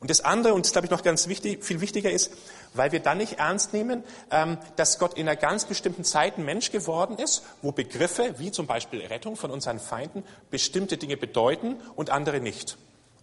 Und 0.00 0.10
das 0.10 0.20
andere, 0.22 0.54
und 0.54 0.64
das 0.64 0.72
glaube 0.72 0.86
ich 0.86 0.90
noch 0.90 1.02
ganz 1.02 1.28
wichtig, 1.28 1.64
viel 1.64 1.80
wichtiger 1.80 2.10
ist, 2.10 2.32
weil 2.74 2.92
wir 2.92 3.00
dann 3.00 3.18
nicht 3.18 3.38
ernst 3.38 3.72
nehmen, 3.72 4.04
ähm, 4.30 4.58
dass 4.76 4.98
Gott 4.98 5.14
in 5.14 5.28
einer 5.28 5.36
ganz 5.36 5.64
bestimmten 5.64 6.04
Zeit 6.04 6.38
ein 6.38 6.44
Mensch 6.44 6.70
geworden 6.70 7.18
ist, 7.18 7.42
wo 7.62 7.72
Begriffe 7.72 8.34
wie 8.38 8.50
zum 8.50 8.66
Beispiel 8.66 9.00
Rettung 9.00 9.36
von 9.36 9.50
unseren 9.50 9.78
Feinden 9.80 10.24
bestimmte 10.50 10.96
Dinge 10.96 11.16
bedeuten 11.16 11.76
und 11.94 12.10
andere 12.10 12.40
nicht. 12.40 12.76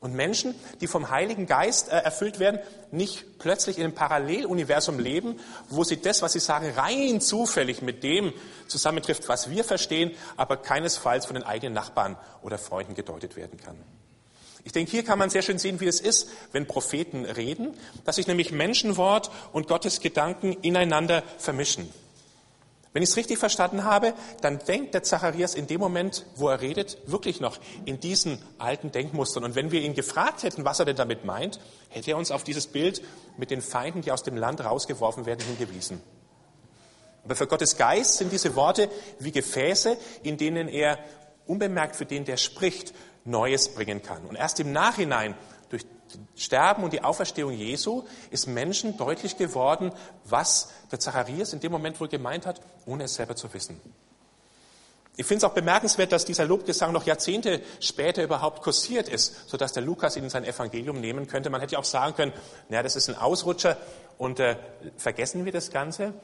Und 0.04 0.16
Menschen, 0.16 0.54
die 0.82 0.88
vom 0.88 1.12
Heiligen 1.12 1.48
Geist 1.48 1.88
äh, 1.88 1.98
erfüllt 1.98 2.38
werden, 2.38 2.60
nicht 2.92 3.40
plötzlich 3.40 3.78
in 3.78 3.86
einem 3.86 3.96
Paralleluniversum 3.96 5.00
leben, 5.00 5.40
wo 5.70 5.86
sie 5.86 6.02
das, 6.02 6.22
was 6.22 6.34
sie 6.34 6.42
sagen, 6.42 6.74
rein 6.76 7.22
zufällig 7.22 7.82
mit 7.82 8.04
dem 8.04 8.34
zusammentrifft, 8.68 9.30
was 9.30 9.50
wir 9.50 9.64
verstehen, 9.64 10.12
aber 10.36 10.58
keinesfalls 10.58 11.26
von 11.26 11.36
den 11.36 11.44
eigenen 11.44 11.74
Nachbarn 11.74 12.18
oder 12.42 12.58
Freunden 12.58 12.96
gedeutet 12.96 13.38
werden 13.38 13.58
kann. 13.58 13.78
Ich 14.64 14.72
denke, 14.72 14.92
hier 14.92 15.04
kann 15.04 15.20
man 15.20 15.30
sehr 15.30 15.42
schön 15.42 15.60
sehen, 15.60 15.80
wie 15.80 15.88
es 15.88 16.00
ist, 16.00 16.30
wenn 16.52 16.66
Propheten 16.66 17.26
reden, 17.26 17.74
dass 18.06 18.16
sich 18.16 18.28
nämlich 18.28 18.52
Menschenwort 18.52 19.30
und 19.52 19.68
Gottes 19.68 20.00
Gedanken 20.00 20.54
ineinander 20.62 21.24
vermischen. 21.38 21.90
Wenn 22.94 23.02
ich 23.02 23.10
es 23.10 23.18
richtig 23.18 23.40
verstanden 23.40 23.84
habe, 23.84 24.14
dann 24.42 24.60
denkt 24.60 24.94
der 24.94 25.02
Zacharias 25.02 25.56
in 25.56 25.66
dem 25.66 25.80
Moment, 25.80 26.28
wo 26.36 26.48
er 26.48 26.62
redet, 26.62 27.00
wirklich 27.08 27.42
noch 27.42 27.58
in 27.86 28.00
diesen 28.00 28.38
alten 28.60 28.92
Denkmustern. 28.92 29.44
Und 29.44 29.56
wenn 29.56 29.72
wir 29.72 29.82
ihn 29.82 29.96
gefragt 29.96 30.44
hätten, 30.44 30.64
was 30.64 30.80
er 30.80 30.86
denn 30.86 30.96
damit 30.96 31.26
meint, 31.26 31.60
hätte 31.90 32.12
er 32.12 32.18
uns 32.18 32.30
auf 32.30 32.44
dieses 32.44 32.68
Bild 32.68 33.02
mit 33.36 33.50
den 33.50 33.62
Feinden, 33.62 34.02
die 34.02 34.12
aus 34.12 34.22
dem 34.22 34.38
Land 34.38 34.64
rausgeworfen 34.64 35.26
werden, 35.26 35.44
hingewiesen. 35.44 36.02
Aber 37.24 37.36
für 37.36 37.48
Gottes 37.48 37.78
Geist 37.78 38.18
sind 38.18 38.32
diese 38.32 38.56
Worte 38.56 38.90
wie 39.18 39.32
Gefäße, 39.32 39.98
in 40.22 40.38
denen 40.38 40.68
er 40.68 41.00
unbemerkt 41.48 41.96
für 41.96 42.06
den, 42.06 42.26
der 42.26 42.38
spricht, 42.38 42.94
Neues 43.26 43.74
bringen 43.74 44.02
kann. 44.02 44.26
Und 44.26 44.36
erst 44.36 44.60
im 44.60 44.72
Nachhinein, 44.72 45.36
durch 45.70 45.86
Sterben 46.36 46.84
und 46.84 46.94
die 46.94 47.04
Auferstehung 47.04 47.54
Jesu, 47.54 48.04
ist 48.32 48.48
Menschen 48.48 48.98
deutlich 48.98 49.38
geworden, 49.38 49.92
was 50.26 50.70
der 50.92 51.00
Zacharias 51.00 51.54
in 51.54 51.60
dem 51.60 51.72
Moment 51.72 52.00
wohl 52.00 52.08
gemeint 52.08 52.46
hat, 52.46 52.62
ohne 52.86 53.06
es 53.06 53.16
selber 53.16 53.36
zu 53.36 53.54
wissen. 53.54 53.80
Ich 55.16 55.28
finde 55.28 55.46
es 55.46 55.52
auch 55.52 55.54
bemerkenswert, 55.54 56.12
dass 56.12 56.26
dieser 56.26 56.46
Lobgesang 56.46 56.92
noch 56.92 57.06
Jahrzehnte 57.06 57.62
später 57.80 58.24
überhaupt 58.24 58.64
kursiert 58.64 59.08
ist, 59.08 59.48
sodass 59.48 59.72
der 59.72 59.84
Lukas 59.84 60.18
ihn 60.18 60.24
in 60.24 60.32
sein 60.32 60.44
Evangelium 60.44 61.00
nehmen 61.00 61.28
könnte. 61.28 61.52
Man 61.52 61.62
hätte 61.62 61.74
ja 61.74 61.80
auch 61.80 61.84
sagen 61.84 62.16
können, 62.16 62.34
naja, 62.70 62.82
das 62.82 62.96
ist 62.96 63.10
ein 63.10 63.16
Ausrutscher 63.16 63.78
und 64.18 64.40
äh, 64.40 64.56
vergessen 64.98 65.46
wir 65.46 65.52
das 65.52 65.70
Ganze. 65.70 66.16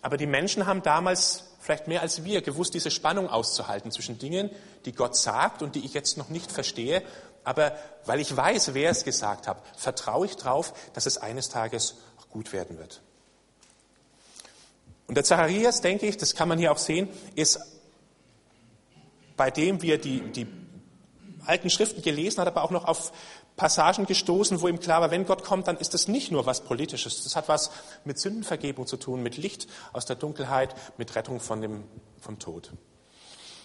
Aber 0.00 0.16
die 0.16 0.26
Menschen 0.28 0.66
haben 0.66 0.82
damals 0.82 1.49
vielleicht 1.60 1.86
mehr 1.86 2.00
als 2.00 2.24
wir 2.24 2.42
gewusst, 2.42 2.74
diese 2.74 2.90
Spannung 2.90 3.28
auszuhalten 3.28 3.92
zwischen 3.92 4.18
Dingen, 4.18 4.50
die 4.86 4.92
Gott 4.92 5.16
sagt 5.16 5.62
und 5.62 5.74
die 5.74 5.84
ich 5.84 5.94
jetzt 5.94 6.16
noch 6.16 6.30
nicht 6.30 6.50
verstehe. 6.50 7.02
Aber 7.44 7.76
weil 8.06 8.20
ich 8.20 8.36
weiß, 8.36 8.74
wer 8.74 8.90
es 8.90 9.04
gesagt 9.04 9.46
hat, 9.46 9.62
vertraue 9.76 10.26
ich 10.26 10.36
darauf, 10.36 10.72
dass 10.94 11.06
es 11.06 11.18
eines 11.18 11.48
Tages 11.48 11.96
auch 12.18 12.28
gut 12.30 12.52
werden 12.52 12.78
wird. 12.78 13.00
Und 15.06 15.16
der 15.16 15.24
Zacharias, 15.24 15.80
denke 15.80 16.06
ich, 16.06 16.16
das 16.16 16.34
kann 16.34 16.48
man 16.48 16.58
hier 16.58 16.72
auch 16.72 16.78
sehen, 16.78 17.08
ist 17.34 17.58
bei 19.36 19.50
dem, 19.50 19.82
wie 19.82 19.92
er 19.92 19.98
die, 19.98 20.20
die 20.20 20.46
alten 21.46 21.70
Schriften 21.70 22.02
gelesen 22.02 22.40
hat, 22.40 22.48
aber 22.48 22.62
auch 22.62 22.70
noch 22.70 22.84
auf 22.84 23.12
Passagen 23.56 24.06
gestoßen, 24.06 24.60
wo 24.60 24.68
ihm 24.68 24.80
klar 24.80 25.00
war, 25.00 25.10
wenn 25.10 25.26
Gott 25.26 25.44
kommt, 25.44 25.68
dann 25.68 25.76
ist 25.76 25.94
das 25.94 26.08
nicht 26.08 26.30
nur 26.32 26.46
was 26.46 26.62
Politisches. 26.62 27.24
Das 27.24 27.36
hat 27.36 27.48
was 27.48 27.70
mit 28.04 28.18
Sündenvergebung 28.18 28.86
zu 28.86 28.96
tun, 28.96 29.22
mit 29.22 29.36
Licht 29.36 29.68
aus 29.92 30.06
der 30.06 30.16
Dunkelheit, 30.16 30.74
mit 30.96 31.14
Rettung 31.14 31.40
von 31.40 31.60
dem, 31.60 31.84
vom 32.20 32.38
Tod. 32.38 32.72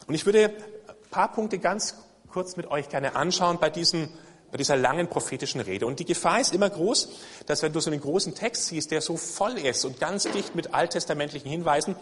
Und 0.08 0.16
ich 0.16 0.26
würde 0.26 0.46
ein 0.46 1.10
paar 1.12 1.32
Punkte 1.32 1.60
ganz 1.60 1.96
kurz 2.30 2.58
mit 2.58 2.68
euch 2.68 2.90
gerne 2.90 3.16
anschauen 3.16 3.60
bei, 3.60 3.70
diesen, 3.70 4.10
bei 4.52 4.58
dieser 4.58 4.76
langen 4.76 5.08
prophetischen 5.08 5.62
Rede. 5.62 5.88
Und 5.88 6.00
die 6.00 6.06
Gefahr 6.06 6.42
ist 6.42 6.54
immer 6.54 6.70
groß, 6.70 7.10
dass 7.46 7.62
wenn 7.62 7.72
du 7.72 7.80
so 7.80 7.90
einen 7.90 8.02
großen 8.02 8.36
Text 8.36 8.66
siehst, 8.68 8.92
der 8.92 9.02
so 9.02 9.16
voll 9.16 9.58
ist 9.58 9.86
und 9.86 10.00
ganz 10.00 10.24
dicht 10.24 10.54
mit 10.56 10.74
alttestamentlichen 10.74 11.50
Hinweisen, 11.50 11.96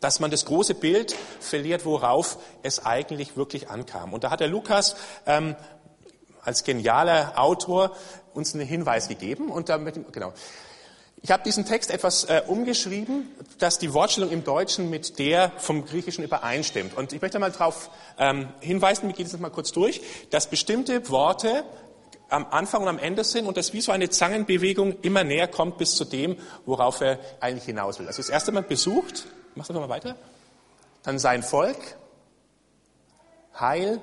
dass 0.00 0.18
man 0.18 0.30
das 0.30 0.46
große 0.46 0.74
Bild 0.74 1.14
verliert, 1.40 1.84
worauf 1.84 2.38
es 2.62 2.84
eigentlich 2.84 3.36
wirklich 3.36 3.68
ankam. 3.68 4.12
Und 4.12 4.24
da 4.24 4.30
hat 4.30 4.40
der 4.40 4.48
Lukas 4.48 4.96
ähm, 5.26 5.54
als 6.42 6.64
genialer 6.64 7.34
Autor 7.36 7.94
uns 8.32 8.54
einen 8.54 8.66
Hinweis 8.66 9.08
gegeben 9.08 9.50
und 9.50 9.68
damit, 9.68 10.12
genau. 10.12 10.32
Ich 11.22 11.30
habe 11.30 11.42
diesen 11.42 11.66
Text 11.66 11.90
etwas 11.90 12.24
äh, 12.24 12.42
umgeschrieben, 12.46 13.28
dass 13.58 13.78
die 13.78 13.92
Wortstellung 13.92 14.30
im 14.30 14.42
Deutschen 14.42 14.88
mit 14.88 15.18
der 15.18 15.52
vom 15.58 15.84
Griechischen 15.84 16.24
übereinstimmt. 16.24 16.96
Und 16.96 17.12
ich 17.12 17.20
möchte 17.20 17.38
mal 17.38 17.52
darauf 17.52 17.90
ähm, 18.18 18.48
hinweisen, 18.60 19.06
wir 19.06 19.14
gehen 19.14 19.28
das 19.30 19.38
mal 19.38 19.50
kurz 19.50 19.70
durch, 19.70 20.00
dass 20.30 20.48
bestimmte 20.48 21.10
Worte 21.10 21.64
am 22.30 22.46
Anfang 22.50 22.82
und 22.82 22.88
am 22.88 22.98
Ende 22.98 23.24
sind 23.24 23.46
und 23.46 23.58
das 23.58 23.74
wie 23.74 23.82
so 23.82 23.92
eine 23.92 24.08
Zangenbewegung 24.08 24.96
immer 25.02 25.22
näher 25.22 25.48
kommt 25.48 25.76
bis 25.76 25.94
zu 25.94 26.06
dem, 26.06 26.38
worauf 26.64 27.02
er 27.02 27.18
eigentlich 27.40 27.64
hinaus 27.64 27.98
will. 27.98 28.06
Also 28.06 28.22
das 28.22 28.30
erste 28.30 28.52
Mal 28.52 28.62
besucht, 28.62 29.26
machst 29.54 29.70
du 29.70 29.74
nochmal 29.74 29.88
weiter, 29.88 30.16
dann 31.02 31.18
sein 31.18 31.42
Volk, 31.42 31.96
Heil, 33.58 34.00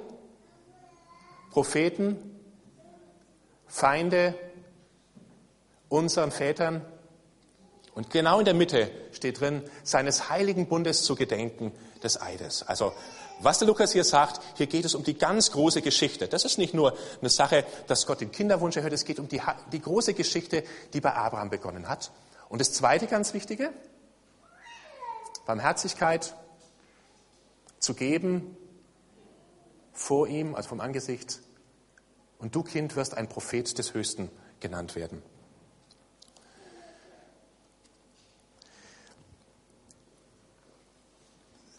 Propheten, 1.52 2.18
Feinde, 3.68 4.36
unseren 5.90 6.32
Vätern. 6.32 6.86
Und 7.94 8.12
genau 8.12 8.40
in 8.40 8.46
der 8.46 8.54
Mitte 8.54 8.92
steht 9.12 9.40
drin, 9.40 9.64
seines 9.84 10.30
heiligen 10.30 10.68
Bundes 10.68 11.04
zu 11.04 11.16
gedenken 11.16 11.72
des 12.04 12.22
Eides. 12.22 12.64
Also, 12.64 12.94
was 13.40 13.60
der 13.60 13.68
Lukas 13.68 13.92
hier 13.92 14.04
sagt, 14.04 14.42
hier 14.56 14.68
geht 14.68 14.86
es 14.86 14.96
um 14.96 15.04
die 15.04 15.16
ganz 15.16 15.52
große 15.52 15.82
Geschichte. 15.82 16.28
Das 16.28 16.46
ist 16.46 16.58
nicht 16.58 16.74
nur 16.74 16.96
eine 17.22 17.30
Sache, 17.30 17.66
dass 17.88 18.06
Gott 18.06 18.22
den 18.22 18.32
Kinderwunsch 18.32 18.78
erhört, 18.78 18.94
es 18.94 19.06
geht 19.06 19.20
um 19.20 19.28
die, 19.28 19.42
die 19.72 19.82
große 19.82 20.14
Geschichte, 20.14 20.64
die 20.94 21.02
bei 21.02 21.14
Abraham 21.14 21.50
begonnen 21.50 21.88
hat. 21.88 22.12
Und 22.50 22.60
das 22.60 22.74
zweite 22.74 23.08
ganz 23.08 23.34
Wichtige, 23.34 23.72
Barmherzigkeit 25.48 26.36
zu 27.80 27.94
geben 27.94 28.56
vor 29.94 30.28
ihm, 30.28 30.54
also 30.54 30.70
vom 30.70 30.82
Angesicht 30.82 31.40
und 32.38 32.54
du, 32.54 32.64
Kind, 32.64 32.96
wirst 32.96 33.16
ein 33.16 33.30
Prophet 33.30 33.78
des 33.78 33.94
Höchsten 33.94 34.30
genannt 34.60 34.96
werden. 34.96 35.24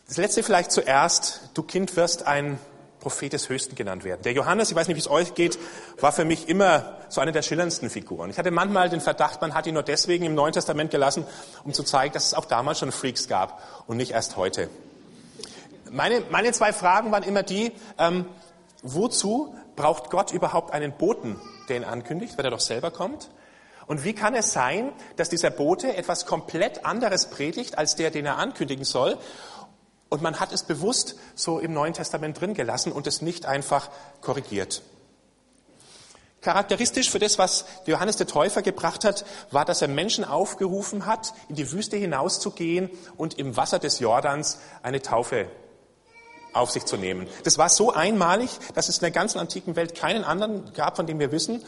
Das 0.07 0.17
letzte 0.17 0.43
vielleicht 0.43 0.73
zuerst, 0.73 1.51
du 1.53 1.63
Kind 1.63 1.95
wirst 1.95 2.27
ein 2.27 2.59
Prophet 3.01 3.33
des 3.33 3.49
Höchsten 3.49 3.75
genannt 3.75 4.05
werden. 4.05 4.23
Der 4.23 4.33
Johannes, 4.33 4.71
ich 4.71 4.77
weiß 4.77 4.89
nicht, 4.89 4.97
wie 4.97 5.01
es 5.01 5.11
euch 5.11 5.35
geht, 5.35 5.59
war 6.01 6.13
für 6.13 6.25
mich 6.25 6.49
immer 6.49 6.97
so 7.09 7.21
eine 7.21 7.33
der 7.33 7.43
schillerndsten 7.43 7.91
Figuren. 7.91 8.31
Ich 8.31 8.39
hatte 8.39 8.51
manchmal 8.51 8.89
den 8.89 9.01
Verdacht, 9.01 9.41
man 9.41 9.55
hat 9.55 9.67
ihn 9.67 9.75
nur 9.75 9.83
deswegen 9.83 10.25
im 10.25 10.35
Neuen 10.35 10.53
Testament 10.53 10.91
gelassen, 10.91 11.25
um 11.65 11.73
zu 11.73 11.83
zeigen, 11.83 12.13
dass 12.15 12.27
es 12.27 12.35
auch 12.35 12.45
damals 12.45 12.79
schon 12.81 12.93
Freaks 12.93 13.29
gab 13.29 13.63
und 13.87 13.97
nicht 13.97 14.13
erst 14.13 14.37
heute. 14.37 14.69
Meine, 15.91 16.23
meine 16.31 16.53
zwei 16.53 16.73
Fragen 16.73 17.13
waren 17.13 17.23
immer 17.23 17.43
die, 17.43 17.73
ähm, 17.99 18.27
wozu 18.83 19.55
braucht 19.77 20.11
Gott 20.11 20.33
überhaupt 20.33 20.75
einen 20.75 20.93
Boten, 20.93 21.41
der 21.69 21.77
ihn 21.77 21.85
ankündigt, 21.85 22.37
wenn 22.37 22.45
er 22.45 22.51
doch 22.51 22.61
selber 22.61 22.91
kommt? 22.91 23.31
Und 23.87 24.05
wie 24.05 24.13
kann 24.13 24.35
es 24.35 24.53
sein, 24.53 24.93
dass 25.17 25.31
dieser 25.31 25.49
Bote 25.49 25.97
etwas 25.97 26.27
komplett 26.27 26.85
anderes 26.85 27.31
predigt, 27.31 27.79
als 27.79 27.97
der, 27.97 28.11
den 28.11 28.27
er 28.27 28.37
ankündigen 28.37 28.85
soll? 28.85 29.17
Und 30.09 30.23
man 30.23 30.41
hat 30.41 30.53
es 30.53 30.63
bewusst 30.63 31.17
so 31.35 31.59
im 31.59 31.73
Neuen 31.73 31.93
Testament 31.93 32.41
drin 32.41 32.55
gelassen 32.55 32.93
und 32.93 33.07
es 33.07 33.21
nicht 33.23 33.47
einfach 33.47 33.91
korrigiert. 34.21 34.83
Charakteristisch 36.41 37.11
für 37.11 37.19
das, 37.19 37.37
was 37.37 37.65
Johannes 37.87 38.17
der 38.17 38.29
Täufer 38.29 38.63
gebracht 38.63 39.05
hat, 39.05 39.25
war, 39.51 39.65
dass 39.65 39.83
er 39.83 39.89
Menschen 39.89 40.25
aufgerufen 40.25 41.05
hat, 41.05 41.35
in 41.49 41.57
die 41.57 41.73
Wüste 41.73 41.97
hinauszugehen 41.97 42.91
und 43.17 43.39
im 43.39 43.57
Wasser 43.57 43.81
des 43.81 43.99
Jordans 43.99 44.59
eine 44.83 45.03
Taufe 45.03 45.51
auf 46.53 46.71
sich 46.71 46.85
zu 46.85 46.97
nehmen. 46.97 47.29
Das 47.45 47.59
war 47.59 47.69
so 47.69 47.93
einmalig, 47.93 48.51
dass 48.75 48.89
es 48.89 48.99
in 48.99 49.03
der 49.03 49.11
ganzen 49.11 49.39
antiken 49.39 49.77
Welt 49.77 49.95
keinen 49.95 50.25
anderen 50.25 50.73
gab, 50.75 50.97
von 50.97 51.07
dem 51.07 51.19
wir 51.19 51.33
wissen. 51.33 51.63